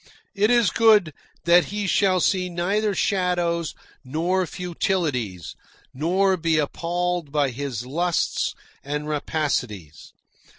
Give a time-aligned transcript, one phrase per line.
[0.33, 1.13] It is good
[1.45, 5.55] that he shall see neither shadows nor futilities,
[5.93, 10.11] nor be appalled by his lusts and rapacities.